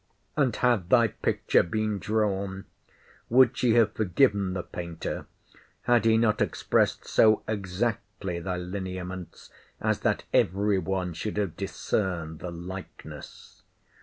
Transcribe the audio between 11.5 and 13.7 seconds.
discerned the likeness?